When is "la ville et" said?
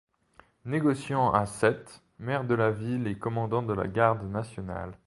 2.55-3.19